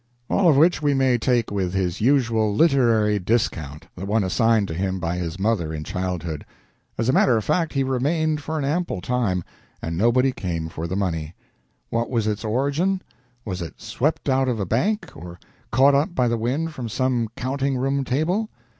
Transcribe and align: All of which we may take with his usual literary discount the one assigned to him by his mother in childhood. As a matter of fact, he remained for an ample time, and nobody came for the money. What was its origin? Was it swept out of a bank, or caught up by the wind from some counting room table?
All 0.31 0.49
of 0.49 0.57
which 0.57 0.81
we 0.81 0.95
may 0.95 1.19
take 1.19 1.51
with 1.51 1.75
his 1.75 2.01
usual 2.01 2.55
literary 2.55 3.19
discount 3.19 3.85
the 3.95 4.03
one 4.03 4.23
assigned 4.23 4.67
to 4.69 4.73
him 4.73 4.99
by 4.99 5.15
his 5.17 5.37
mother 5.39 5.71
in 5.71 5.83
childhood. 5.83 6.43
As 6.97 7.07
a 7.07 7.13
matter 7.13 7.37
of 7.37 7.43
fact, 7.45 7.73
he 7.73 7.83
remained 7.83 8.41
for 8.41 8.57
an 8.57 8.65
ample 8.65 8.99
time, 8.99 9.43
and 9.79 9.95
nobody 9.99 10.31
came 10.31 10.69
for 10.69 10.87
the 10.87 10.95
money. 10.95 11.35
What 11.91 12.09
was 12.09 12.25
its 12.25 12.43
origin? 12.43 13.03
Was 13.45 13.61
it 13.61 13.79
swept 13.79 14.27
out 14.27 14.47
of 14.49 14.59
a 14.59 14.65
bank, 14.65 15.11
or 15.13 15.39
caught 15.71 15.93
up 15.93 16.15
by 16.15 16.27
the 16.27 16.35
wind 16.35 16.73
from 16.73 16.89
some 16.89 17.27
counting 17.35 17.77
room 17.77 18.03
table? 18.03 18.49